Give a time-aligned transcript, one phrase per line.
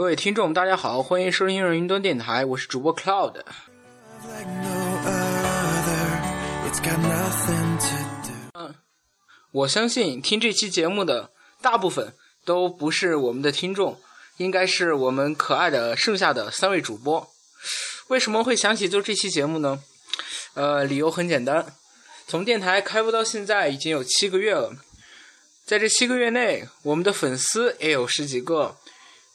[0.00, 3.34] 各位听众，大家好，欢迎收听云端电台，我是主播 Cloud。
[8.54, 8.74] 嗯，
[9.52, 12.14] 我相信听这期节目的大部分
[12.46, 14.00] 都不是我们的听众，
[14.38, 17.28] 应该是我们可爱的剩下的三位主播。
[18.08, 19.80] 为什么会想起做这期节目呢？
[20.54, 21.74] 呃，理由很简单，
[22.26, 24.72] 从电台开播到现在已经有七个月了，
[25.66, 28.78] 在这七个月内，我们的粉丝也有十几个。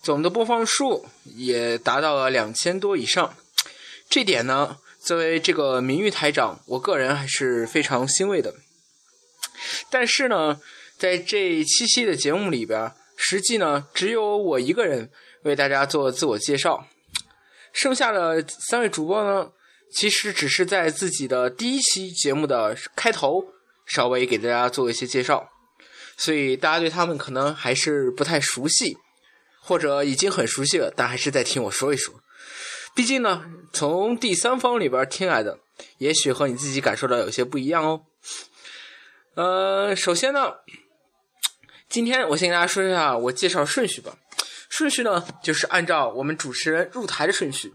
[0.06, 3.36] 总的播放数也达到了两千多以上，
[4.08, 8.54] 这点呢，作为这个名誉台长，我个人还是非常欣慰的。
[9.90, 10.62] 但是呢，
[11.00, 15.10] 在这七期的节目里边，实际呢只有我一个人
[15.42, 16.86] 为大家做自我介绍，
[17.74, 19.50] 剩下的三位主播呢，
[19.92, 23.44] 其实只是在自己的第一期节目的开头
[23.88, 25.50] 稍微给大家做一些介绍，
[26.16, 29.00] 所以大家对他们可能还是不太熟悉。
[29.66, 32.14] 或者已经很熟悉了，但还是再听我说一说。
[32.94, 35.58] 毕竟呢，从第三方里边听来的，
[35.98, 38.04] 也许和你自己感受到有些不一样哦。
[39.34, 40.54] 呃，首先呢，
[41.90, 44.16] 今天我先跟大家说一下我介绍顺序吧。
[44.70, 47.74] 顺序呢，就是按照我们主持人入台的顺序，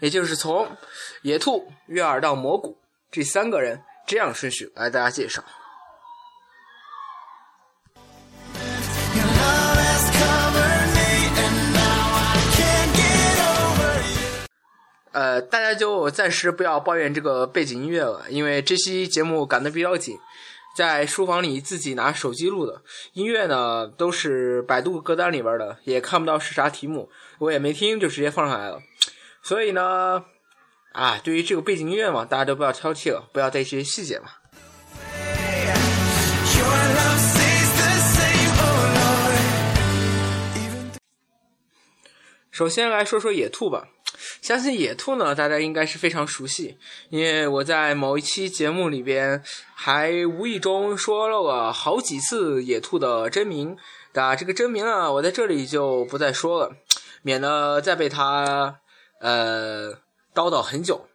[0.00, 0.76] 也就是从
[1.22, 2.78] 野兔、月儿到蘑菇
[3.10, 5.42] 这三个人这样顺序来大家介绍。
[15.12, 20.18] 呃，大家就暂时不要抱怨这个背景音乐了，因为这期节目赶得比较紧，
[20.74, 22.80] 在书房里自己拿手机录的，
[23.12, 28.80] 音乐呢都是百度歌单里边的，也看不到是啥题目，我也没听就直接放上来了，
[29.42, 30.24] 所以呢，
[30.92, 34.30] 啊，对于这个背景音乐嘛，大家都不要挑剔了，不要在意这些细节嘛。
[42.50, 43.88] 首先来说说野兔吧。
[44.42, 46.76] 相信野兔呢，大家应该是非常熟悉，
[47.10, 49.40] 因为我在某一期节目里边
[49.72, 53.76] 还无意中说了好几次野兔的真名，
[54.14, 56.72] 啊，这个真名啊，我在这里就不再说了，
[57.22, 58.80] 免得再被他
[59.20, 59.92] 呃
[60.34, 61.06] 叨叨很久。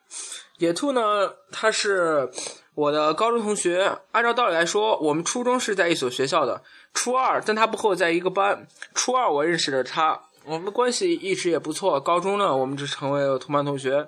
[0.60, 2.32] 野兔呢，他是
[2.76, 10.22] 我的高中同学，按照道理来说，我们初中是在一所学校的，初二，但他不和我在一个班，初二我认识了他。
[10.50, 14.08] 我们关系一直也不错，高中呢，我们就成为了同班同学。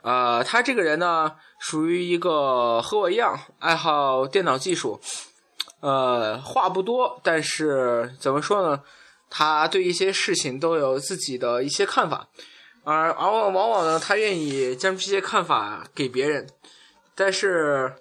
[0.00, 4.98] 呃，他这个人呢，属于一个和我一样爱好电脑技术，
[5.80, 8.80] 呃，话不多，但是怎么说呢？
[9.28, 12.26] 他对一些事情都有自己的一些看法，
[12.82, 16.48] 而而往往往呢，他愿意将这些看法给别人。
[17.14, 17.96] 但是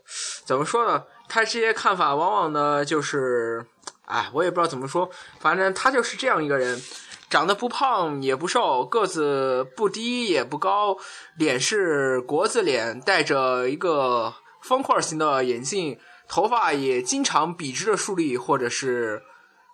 [0.46, 1.04] 怎么说呢？
[1.28, 3.66] 他这些看法往往呢，就是，
[4.06, 5.10] 哎，我也不知道怎么说，
[5.42, 6.82] 反正他就是这样一个人。
[7.30, 10.98] 长得不胖也不瘦，个子不低也不高，
[11.38, 19.22] 脸是国字脸，戴着一个方块型的眼镜，头发也经常笔直的竖立，或者是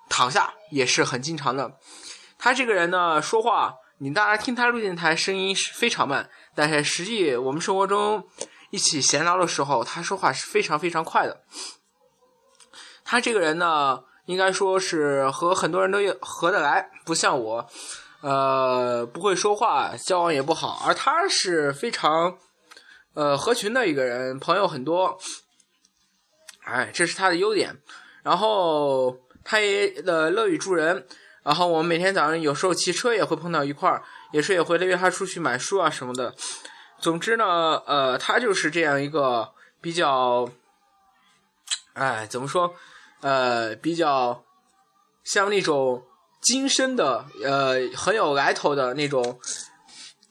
[0.10, 1.78] 躺下，也是很经常的。
[2.38, 8.28] 他这个人呢，说话你大家听他录电台声音是非常慢，但是实际我们生活中
[8.72, 11.42] 一起闲聊的时候，他说话是非常非常快的。
[13.06, 14.02] 他这个人呢。
[14.26, 17.68] 应该说是和很多人都合得来，不像我，
[18.22, 20.82] 呃，不会说话，交往也不好。
[20.86, 22.38] 而他是非常，
[23.14, 25.18] 呃，合群的一个人，朋友很多，
[26.64, 27.78] 哎，这是他的优点。
[28.24, 31.06] 然后他也的乐于助人。
[31.44, 36.34] 然后我们每天早上有时候骑车也会碰到一块儿，也是也会约他出去买书啊什么的。
[36.98, 40.50] 总之呢，呃，他就是这样一个比较，
[41.94, 42.74] 哎，怎么说？
[43.22, 44.44] 呃，比较
[45.24, 46.04] 像那种
[46.42, 49.40] 精深的，呃，很有来头的那种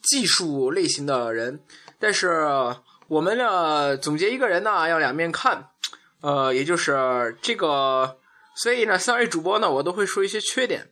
[0.01, 1.59] 技术类型的人。
[1.99, 2.47] 但是
[3.07, 5.69] 我们呢，总结一个人呢，要两面看。
[6.21, 8.17] 呃，也就是这个，
[8.55, 10.89] 所以呢，三位主播呢，我都会说一些缺点。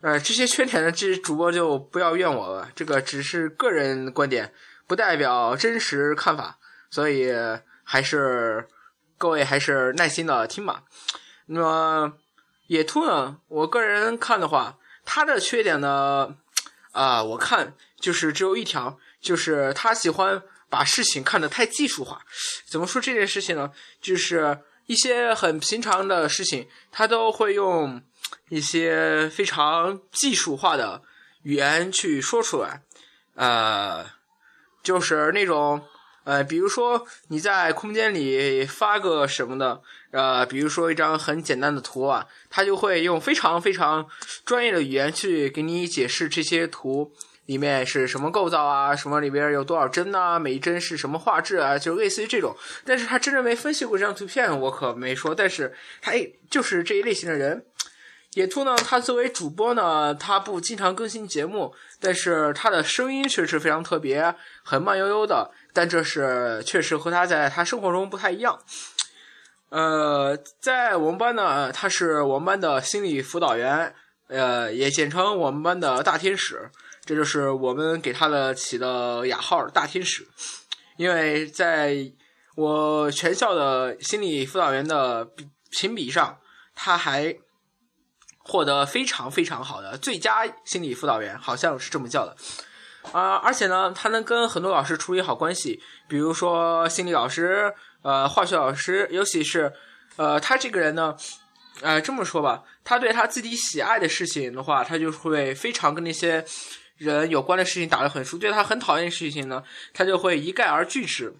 [0.00, 4.52] 呃，这些缺点呢，这主播就不要怨我了，这个只是个人观点，
[4.86, 6.58] 不代表真实看法。
[6.90, 7.30] 所以
[7.84, 8.66] 还是
[9.22, 10.82] 各位还是耐心的听吧。
[11.46, 12.14] 那么
[12.66, 13.38] 野兔呢？
[13.46, 16.34] 我个人看的话，他的缺点呢，
[16.90, 22.22] 啊，我看就是只有一条，就是他喜欢把事情看得太技术化。
[22.68, 23.70] 怎么说这件事情呢？
[24.00, 28.02] 就是一些很平常的事情，他都会用
[28.48, 31.00] 一些非常技术化的
[31.44, 32.82] 语言去说出来，
[33.36, 34.04] 呃，
[34.82, 35.80] 就是那种
[36.24, 39.80] 呃，比如说你在空间里发个什么的，
[40.10, 44.06] 呃，比如说一张很简单的图啊，他就会用非常非常
[44.44, 47.12] 专业的语言去给你解释这些图
[47.46, 52.56] 里面是什么构造啊，什么里边有多少帧呐，每一帧是什么画质啊，就类似于这种。
[52.84, 55.34] 但是他真正没分析过这张图片，我可没说。
[55.34, 56.12] 但是他
[56.48, 57.64] 就是这一类型的人。
[58.34, 65.50] 野兔呢，他作为主播呢，他不经常更新节目，但是他的声音确实非常特别，很慢悠悠的。
[65.74, 68.58] 但这是确实和他在他生活中不太一样。
[69.68, 73.94] 呃，在我们班呢，他是我们班的心理辅导员，
[74.28, 76.70] 呃，也简称我们班的大天使。
[77.04, 80.26] 这就是我们给他的起的雅号“大天使”，
[80.96, 81.96] 因为在
[82.54, 85.28] 我全校的心理辅导员的
[85.70, 86.38] 评比上，
[86.74, 87.34] 他还
[88.44, 92.36] 获得非常非常好的最佳心理辅导员，好像是这么叫的。
[93.10, 99.72] 啊，而且呢，他能跟很多老师处理好关系，比如说心理老师、呃，化学老师，尤其是，
[100.16, 101.16] 呃，他这个人呢，
[101.80, 106.44] 呃，这么说吧，他对他自己喜爱的事情的话，他就会非常跟那些
[106.96, 111.34] 人有关的事情打得很熟；，对他很讨厌的事情呢，他就会一概而拒之。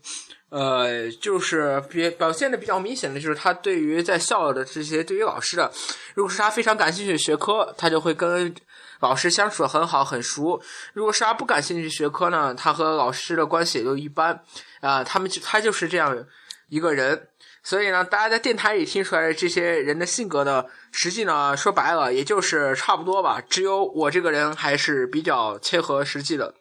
[0.52, 5.72] 呃，就是比表现的比较明显的就是他对于在校的这些对于老师的，
[6.14, 8.54] 如果是他非常感兴趣的学科，他就会跟。
[9.00, 10.62] 老师相处的很好很熟，
[10.92, 14.44] 如果是他不感兴趣学科呢，他和老师的关系也就一般，
[14.78, 16.24] 啊，他们就他就是这样
[16.68, 17.26] 一个人，
[17.64, 26.54] 所以呢，大家在电台里听出来的这些人的性格呢，实际呢说白了也就是差不多吧，只有我这个人还是比较切合实际的，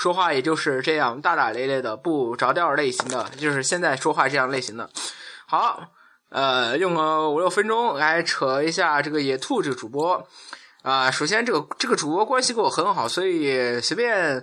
[0.00, 4.88] 说话也就是这样大大咧咧的不着调类型的，就是现在说话这样类型的。
[5.46, 5.88] 好，
[6.30, 10.26] 呃，用个五六分钟来扯一下这个野兔这个主播。
[10.80, 14.42] 啊，首先这个这个主播关系跟我很好，所以随便，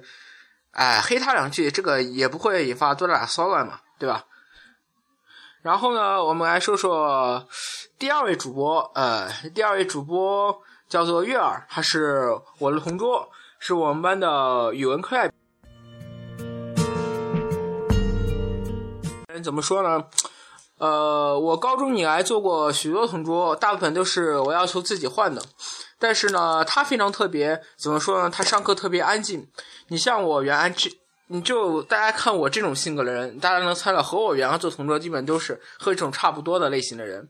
[0.73, 4.25] 哎黑他两句，这个也不会引发多大骚乱嘛，对吧？
[5.63, 7.47] 然后呢，我们来说说
[7.97, 13.27] 第二位主播，呃，第二位主播叫做月儿，他是我的同桌，
[13.57, 15.33] 是我们班的语文课代表。
[19.41, 20.05] 怎么说呢？
[20.77, 25.41] 呃，我高中以来做过许多同桌，大部分都是我要求自己换的。
[25.97, 28.29] 但是呢，他非常特别，怎么说呢？
[28.29, 29.47] 他上课特别安静。
[29.87, 30.91] 你像我原来这，
[31.27, 37.27] 你就大家看我这种性格的人，大家能猜到和我原来做同桌基本都是和这种差不多的类型的人。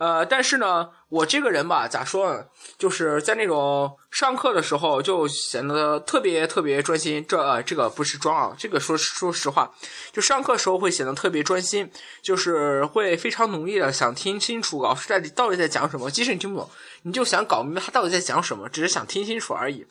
[0.00, 2.46] 呃，但是呢，我这个人吧，咋说呢？
[2.78, 7.22] 就是在那种上课的时候，就显得特别特别专心。
[7.28, 9.70] 这呃，这个不是装啊，这个说说实话，
[10.10, 11.90] 就上课时候会显得特别专心，
[12.22, 16.10] 就是会非常努力的想听清楚老师在到底在讲什么。
[16.10, 16.70] 即使你听不懂，
[17.02, 19.86] 你就想搞明白他到底在讲什么，只是想听清楚而已。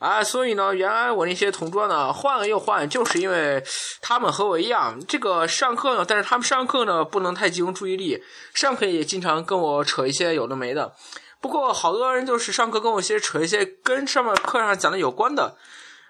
[0.00, 3.62] 啊，所以呢，原来我那些同桌呢，换了又换，就是因为
[4.00, 8.18] 他们和我一样，这个上课呢，但是他们上课呢不能太集中注意力，
[8.54, 10.94] 上课也经常跟我扯一些有的没的。
[11.38, 15.54] 不过好多人就是上课跟我一些扯一些跟上面课上讲的有关的，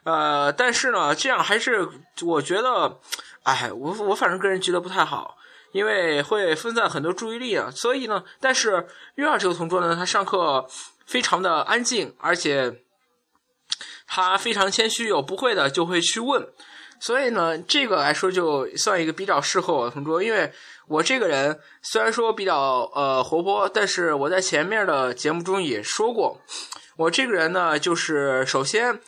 [0.04, 1.88] 呃，但是呢，这样还是
[2.22, 2.96] 我觉得，
[3.42, 5.36] 哎，我我反正个人觉得不太好，
[5.72, 7.68] 因为会分散很多注意力啊。
[7.74, 10.64] 所以呢，但是月二这个同桌呢，他上课
[11.06, 12.82] 非常的安静，而且。
[14.12, 16.44] 他非常谦虚，有不会的就会去问，
[16.98, 20.20] 所以呢，这个来说就算一个比较适合我的同桌。
[20.20, 20.52] 因为
[20.88, 26.40] 我这个人虽然说比较呃活泼，但是我在前面的节目中也说过，
[26.96, 28.98] 我这个人呢，就是首先，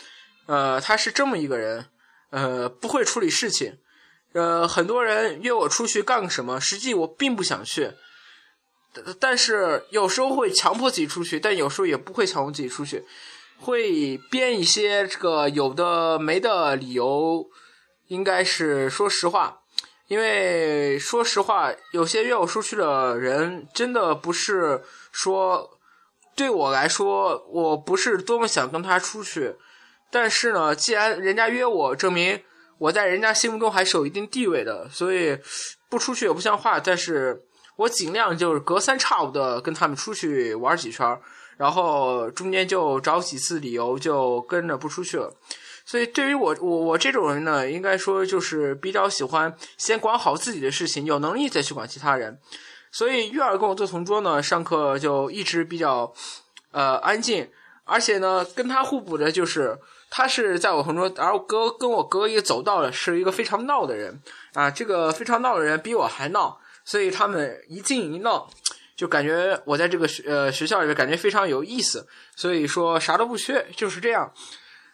[0.47, 1.87] 呃，他是这么一个人，
[2.31, 3.79] 呃，不会处理事情，
[4.35, 7.91] 呃，很多人约我出去干个什么，实际我并不想去，
[9.19, 13.05] 但是有时候会强迫自己出去，但有时候也不会强迫自己出去。
[13.63, 17.49] 会编一些这个有的没的理由，
[18.09, 19.61] 应该是说实话，
[20.09, 25.79] 因为说实话，有些约我出去的人，真的不是说
[26.35, 29.55] 对我来说，我不是多么想跟他出去，
[30.11, 32.43] 但是呢，既然人家约我，证明
[32.79, 35.39] 我在人家心目中还是有一定地位的，所以
[35.89, 36.81] 不出去也不像话。
[36.81, 37.45] 但是
[37.77, 41.17] 我尽量就是隔三差五的跟他们出去玩几圈。
[41.57, 45.33] 然后中间就找几次理由就跟着不出去了，
[45.85, 52.39] 所以对于我我我这种人呢，应该说就是比较喜欢先管好自己的事情，有能力再去管其他人。
[52.91, 56.13] 所以月儿跟我做同桌呢，上课就一直比较
[56.73, 57.49] 呃安静，
[57.85, 59.79] 而且呢跟他互补的就是
[60.11, 64.21] 他是在我同桌，而隔跟我隔一个走道的是一个非常闹的人
[64.55, 68.51] 啊，这个非常闹的人比我还闹，所以他们一静一闹。
[69.03, 72.07] 就感觉我在这个学呃学校里面感觉非常有意思，
[72.37, 74.33] 所以说啥都不缺，就是这样。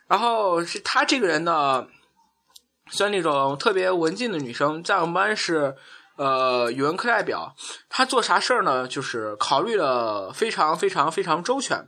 [0.06, 1.86] 然后是他这个人呢，
[2.90, 5.76] 像那种特别文静的女生，在我们班是
[6.16, 7.54] 呃语文课代表，
[7.90, 8.88] 她做啥事儿呢？
[8.88, 11.86] 就是考虑的非常非常非常周全。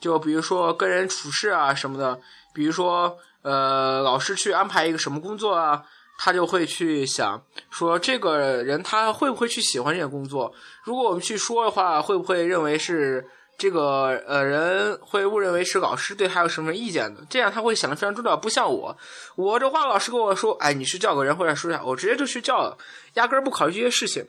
[0.00, 2.18] 就比如说跟人处事啊什么的，
[2.52, 5.84] 比如说呃老师去安排一个什么工作啊，
[6.18, 10.52] 他就会去想说这个人他会不会去喜欢这个工作？
[10.84, 13.26] 如果我们去说的话，会不会认为是？
[13.58, 18.94] 这个呃人会误认为是老师对他有什么意见的，这样他会想的非常重要，不像我，
[19.34, 22.76] 我这话老师跟我说，哎，你去叫个人或者说一下，我直接就去叫了，
[23.14, 24.22] 压根儿不考虑这些事情，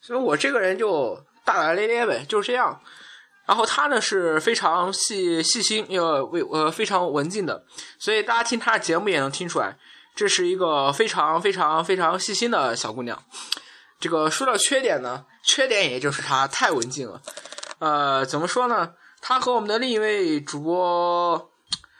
[0.00, 2.80] 所以我这个人就大大咧咧呗，就是这样。
[3.44, 7.62] 然后他呢是非常细细心又为呃非常文静的，
[7.98, 9.76] 所以大家听他的节目也能听出来，
[10.16, 13.22] 这是一个非常非常非常细心的小姑娘。
[14.00, 17.20] 这个说到缺点呢，缺点也就是她太文静了。
[17.78, 18.94] 呃，怎么说呢？
[19.20, 21.50] 她和我们的另一位主播，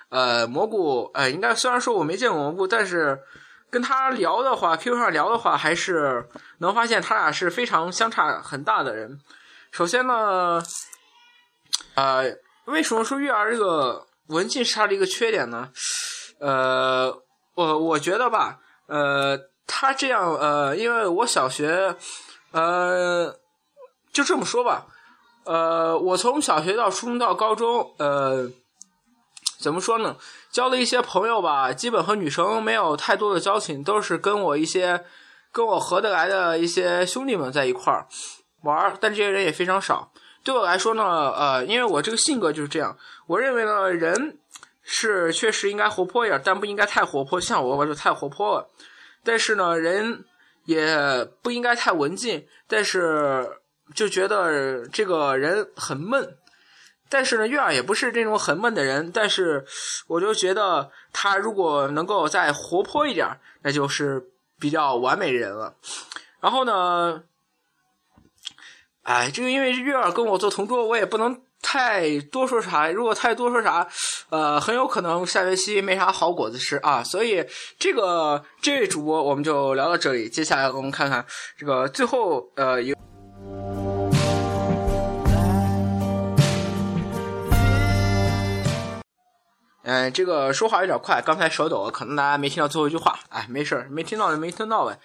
[0.08, 3.20] 呃，蘑菇，呃，应该虽然说我没见过蘑菇，但是
[3.70, 6.26] 跟她聊的话，QQ 上聊的话，还是
[6.58, 9.20] 能发现他俩是非常相差很大的人。
[9.70, 10.62] 首先呢，
[11.94, 15.70] 呃，为什么说月儿这个文静是她的一个缺点呢？
[16.38, 17.22] 呃，
[17.56, 19.36] 我我觉得吧，呃，
[19.66, 21.96] 他这样，呃，因为我小学，
[22.52, 23.34] 呃，
[24.12, 24.86] 就这么说吧。
[25.44, 28.50] 呃，我从小学到初中到高中，呃，
[29.58, 30.16] 怎么说呢？
[30.50, 35.04] 交了一些朋友吧，基本和女生没有太多的交情，都是跟我一些
[35.50, 38.06] 跟我合得来的一些兄弟们在一块儿
[38.62, 40.12] 玩，但这些人也非常少。
[40.44, 42.96] 对我来说呢，呃，因为我这个性格就是这样，
[43.26, 44.38] 我认为呢，人
[44.86, 48.70] 是确实应该活泼一点，但不应该太活泼，像我我就太活泼了。
[49.22, 50.24] 但是呢，人
[50.64, 53.60] 也不应该太文静，但是。
[53.94, 56.38] 就觉得这个人很闷，
[57.08, 59.12] 但是呢，月儿也不是这种很闷的人。
[59.12, 59.64] 但是，
[60.08, 64.20] 我就觉得他如果能够再活泼一点，那就是
[64.58, 65.76] 比较完美的人了。
[66.40, 67.22] 然后呢，
[69.02, 72.88] 哎，这个因为月儿跟我做同桌，我也不能太多说啥。
[72.88, 73.86] 如果太多说啥，
[74.30, 77.02] 呃，很有可能下学期没啥好果子吃啊。
[77.02, 77.44] 所以，
[77.78, 80.28] 这个这位主播我们就聊到这里。
[80.28, 81.24] 接下来我们看看
[81.58, 82.94] 这个最后呃有。
[89.88, 93.16] 嗯，这个说话有点快，刚才手抖，可能大家没听到最后一句话。
[93.28, 94.98] 哎，没事没听到就没听到呗。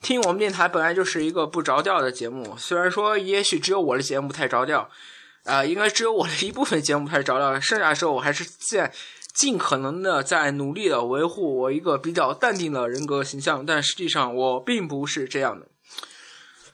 [0.00, 4.88] 听我们电台本来就是一个不着调的节目，虽然说也许只有我的节目不太着调，
[5.48, 8.92] 啊，应该只有我的一部分节目太着调，剩下的时候我还是在
[9.34, 15.66] 尽可能的在努力的维护我一个比较淡定的人格形象，但实际上我并不是这样的。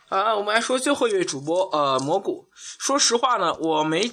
[0.08, 2.48] 啊，我们来说最后一位主播，呃，蘑菇。
[2.54, 4.10] 说实话呢，我没。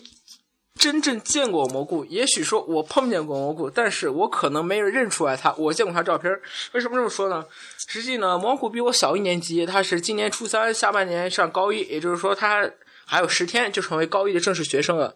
[0.80, 5.54] 真正见过蘑菇，也许说我碰见过蘑菇，但是我可能没有认出来他。
[5.56, 6.32] 我见过他照片，
[6.72, 7.46] 为什么这么说呢？
[7.88, 12.68] 实际呢，蘑菇比我小一年级，他是今年初三，下半年上高一，也就是说他
[13.12, 15.14] 还有十天就成为高一的正式学生了。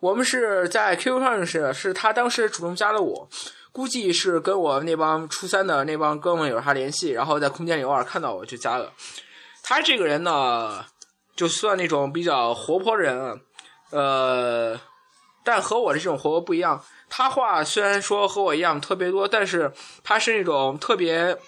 [0.00, 3.26] 我们是在 QQ 上认识的，是他当时主动加了我，
[3.72, 8.92] 估计是跟我那帮初三的那帮哥们有啥联系，然后在空间里偶尔看到我就加了。
[9.62, 10.84] 他这个人呢，
[11.34, 13.40] 就算那种比较活泼的人。
[13.92, 14.78] 呃，
[15.42, 16.84] 但和我的这种活泼不一样。
[17.08, 19.72] 他话虽然说和我一样特别多，但是
[20.04, 21.38] 他是那种特别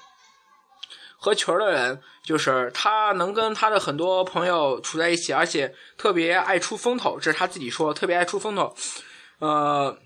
[1.21, 8.75] 合群的人，就是他能跟他的很多朋友处在一起，而且特别爱出风头，这是他自己说，特别爱出风头。
[9.41, 9.99] 呃，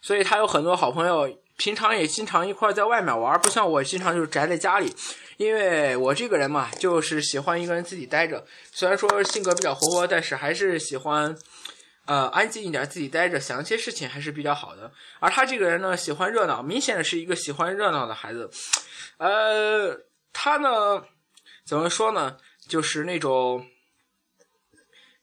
[0.00, 4.94] 所以他有很多好朋友，平常也经常一块在外面玩，不像我经常就宅在家里。
[5.36, 8.44] 因为我这个人嘛，就是喜欢一个人自己待着。
[8.72, 11.34] 虽然说性格比较活泼，但是还是喜欢，
[12.10, 14.90] 呃，安静一点，自己待着，想一些事情还是比较好的。
[15.20, 18.50] 而他这个人呢，喜欢热闹，明显的是一个喜欢热闹的孩子。
[19.18, 19.96] 呃，
[20.32, 21.04] 他呢，
[21.64, 22.36] 怎么说呢，
[22.66, 23.64] 就是那种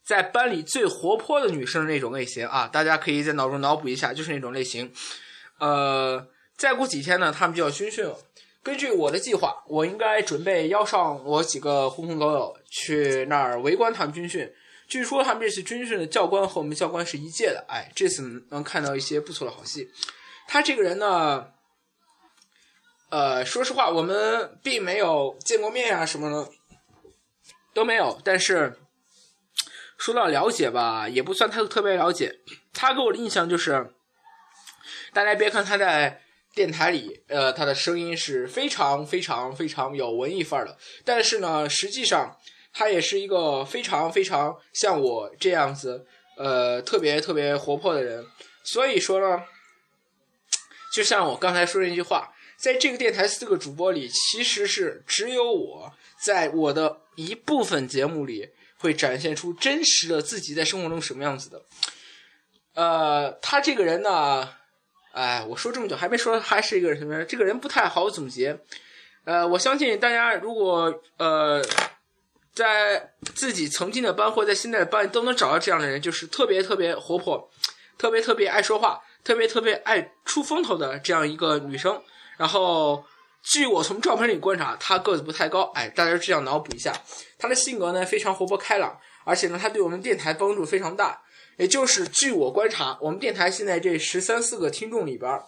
[0.01, 2.69] 在班里最活泼的女生那种类型啊。
[2.69, 4.93] 大家可以在脑中脑补一下，就是那种类型。
[5.59, 6.25] 呃，
[6.55, 8.17] 再过几天呢，他们就要军训了。
[8.63, 14.49] 根据我的计划，我应该准备邀上我几个狐朋狗友去那儿围观他们军训。
[14.87, 19.91] 据说他们这次军训的教官和我们教官是一届的，哎，这次能看到一些不错的好戏。
[20.47, 21.47] 他这个人呢，
[23.09, 26.51] 呃，说实话，我们并没有见过面啊，什么的
[27.73, 28.21] 都没有。
[28.23, 28.79] 但是
[29.97, 32.39] 说到了解吧，也不算太特别了解。
[32.73, 33.93] 他给我的印象就是，
[35.13, 36.21] 大家别看他在。
[36.55, 40.75] 电台里，呃，他的声音是非常非常非常有文艺范儿的，
[41.05, 42.35] 但是呢，实际上
[42.77, 46.05] 他也是一个非常非常像我这样子，
[46.37, 48.23] 呃，特别特别活泼的人。
[48.65, 49.43] 所以说呢，
[50.93, 55.91] 就像我刚才说那句话，在这个电台四个主播里，其实是只有我
[56.23, 61.63] 在我的一部分节目里会展现出真实的自己在生活中什么样子的。
[62.75, 64.47] 呃，他这个人呢，
[65.13, 67.25] 哎，我说这么久还没说还是一个什么？
[67.25, 68.59] 这个人不太好总结。
[69.23, 71.61] 呃，我相信大家如果呃
[72.57, 77.47] 在自己曾经的班或在现在的班都能找到这样的人，就是特别特别活泼，
[77.99, 82.01] 特别特别爱说话，特别特别爱出风头的这样一个女生。
[82.37, 83.05] 然后，
[83.43, 86.91] 据我从照片里观察，她个子不太高，哎，大家这样脑补一下，
[87.37, 91.21] 她的性格呢非常活泼开朗，而且呢，她对我们电台帮助非常大。
[91.57, 95.39] 也就是据我观察，我们电台现在这十三四个听众里边，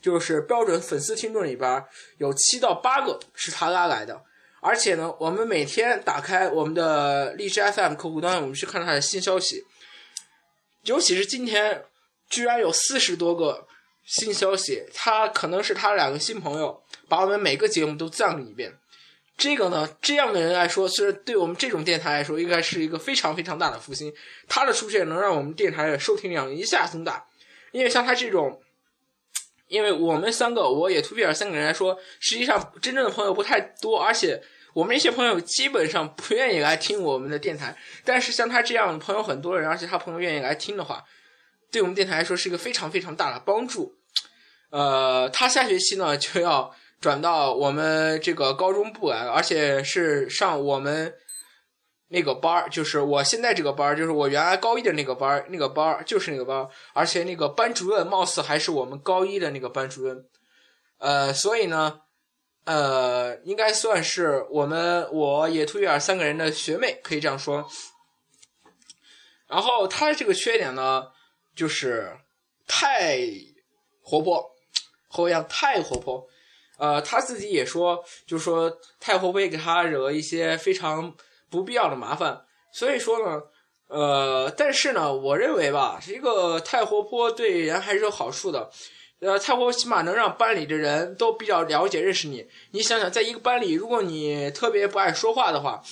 [0.00, 1.84] 就是标准粉丝听众里边，
[2.18, 4.22] 有七到八个是他拉来的。
[4.60, 9.64] 而且呢，我们每天打开我们的荔枝 FM 客户端，我们去看他的新消息，
[10.84, 11.84] 尤其是今天，
[12.28, 13.66] 居然有四十多个
[14.04, 18.74] 新消息，他可能是他两个新朋友把我们每个节目都赞了一遍。
[19.36, 24.12] 这个呢，这样的人来说，虽然对我们这种电台来说，应该是一个非常非常大的福星。
[24.48, 27.24] 他的出现能让我们电台的收听量一下增大，
[27.70, 28.60] 因为像他这种，
[29.68, 34.42] 因为我们三个，我也图比尔三个人来说，实际上真正的朋友不太多，而且
[34.74, 37.76] 我们一些朋友基本上不愿意来听我们的电台。
[38.04, 41.04] 但是像他这样的朋友很多人，而且他朋友愿意来听的话，
[41.70, 43.94] 对我们电台来说是一个非常非常大的帮助。
[44.70, 46.74] 呃，他下学期呢就要。
[47.00, 51.14] 转到我们这个高中部来了，而且是上我们
[52.08, 60.26] 那个班儿，就是我现在这个班儿，就是我原来高一的那个班儿，那个班儿就是那个班儿，而且那个班主任貌似还是我们高一的那个班主任，
[60.98, 62.00] 呃，所以呢，
[62.64, 67.68] 呃，应该算是我们我野兔月儿三个人的学妹，可以这样说。
[69.46, 71.08] 然后他这个缺点呢，
[71.54, 72.16] 就是
[72.66, 73.18] 太
[74.02, 74.54] 活泼，
[75.08, 76.26] 和我一样太活泼。
[76.76, 81.14] 呃，他自己也说，就说太活泼给他惹了一些非常
[81.50, 82.42] 不必要的麻烦。
[82.72, 83.42] 所以说呢，
[83.88, 88.70] 呃，但是呢，我认为吧，一个太活泼对人还是有好处的。
[89.20, 92.46] 呃，太活起码能让班里的人都比较了解认识你。
[92.70, 95.82] 你想想，在一个班里，如果你特别不爱说话的话，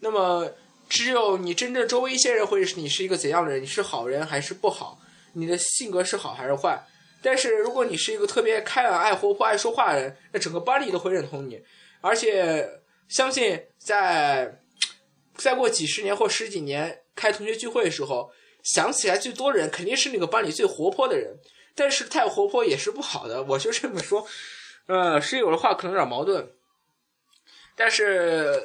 [0.00, 0.50] 那么
[0.88, 4.98] 只有你真正周围一些人会认识你是一个怎样的人，你是好人还是不好，
[5.32, 6.78] 你的性格是好还是坏。
[7.22, 11.58] 但是如果你是一个特别开朗、爱活泼、爱说话的人，那整个班里都会认同你，
[12.02, 12.68] 而且
[13.08, 14.60] 相信在
[15.36, 21.38] 再过几十年或十几年开同学聚会的时候，想起来最多的人肯定是那个班里最活泼的人。
[21.74, 24.26] 但是太活泼也是不好的，我就这么说。
[24.86, 26.52] 呃，室友的话可能有点矛盾，
[27.74, 28.62] 但是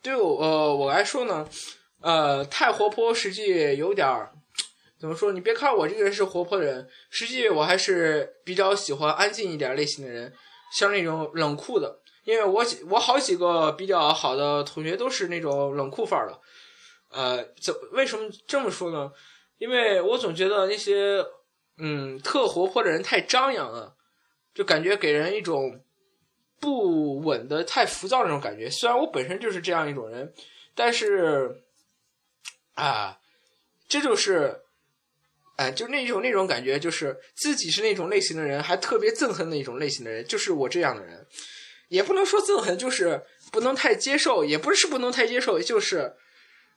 [0.00, 1.48] 对我呃我来说呢，
[2.00, 4.32] 呃，太活泼实际有点儿。
[4.98, 5.32] 怎么说？
[5.32, 10.32] 你别看我这个人是活泼的人，实际我还是比较喜欢安静一点类型的人，
[10.72, 12.00] 像那种冷酷的。
[12.28, 16.38] 因为我我好几个比较好的同学都是那种冷酷范儿的。
[17.08, 19.10] 呃，怎为什么这么说呢？
[19.56, 21.24] 因为我总觉得那些
[21.78, 23.96] 嗯特活泼的人太张扬了，
[24.52, 25.82] 就感觉给人一种
[26.60, 28.68] 不稳的、太浮躁那种感觉。
[28.68, 30.30] 虽然我本身就是这样一种人，
[30.74, 31.62] 但是
[32.74, 33.18] 啊，
[33.88, 34.60] 这就是。
[35.56, 41.26] 哎，就那种那种感觉，就是自己是那种类型的人，还特别憎恨那种类型的人，就是我这样的人，
[41.88, 46.14] 也不能说憎恨，就是不能太接受，也不是不能太接受，就是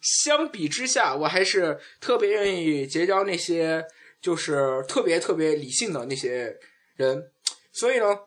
[0.01, 3.85] 相比之下，我还是特别愿意结交那些
[4.21, 6.57] 就是特别特别理性的那些
[6.95, 7.31] 人。
[7.71, 8.19] 所以呢，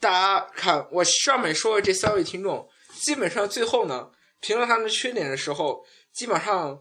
[0.00, 2.68] 大家看我上面说的这三位听众，
[3.00, 6.80] 基本上最后呢，评论他们的缺点的时候，基本上，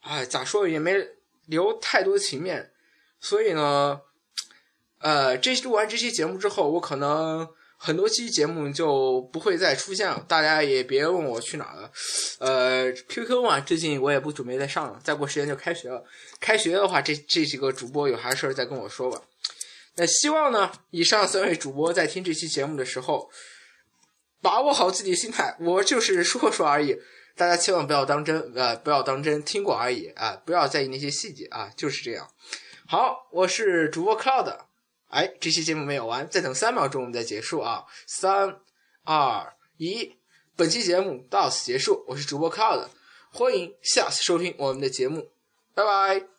[0.00, 0.94] 哎，咋说也没。
[1.46, 2.70] 留太多情面，
[3.18, 4.00] 所以呢，
[5.00, 7.46] 呃，这录完这期节目之后，我可能
[7.84, 10.24] 很多期节目就不会再出现了。
[10.28, 11.90] 大家也别问我去哪了，
[12.38, 15.00] 呃，QQ 嘛，最近我也不准备再上了。
[15.02, 16.04] 再过时间就开学了，
[16.38, 19.20] 开学的话，这这几个主播有啥事儿再跟我说吧。
[19.96, 23.28] 那希望呢，以上三位主播在听这期节目的时候，
[24.40, 26.96] 把握好自己心态，我就是说说而已。
[27.34, 32.28] 大家千万不要当真，呃，不要当真，听过而已啊，不要在意那些细节啊，就是这样。
[32.86, 34.56] 好，我是主播 Cloud，
[35.12, 38.58] 哎，这期节目没有完，再等三秒钟我们再结束啊，三、
[39.04, 40.16] 二、一，
[40.56, 42.86] 本期节目到此结束，我是主播 Cloud，
[43.30, 45.30] 欢迎下次收听我们的节目，
[45.74, 46.31] 拜拜。